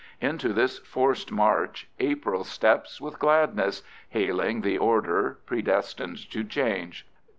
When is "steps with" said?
2.43-3.19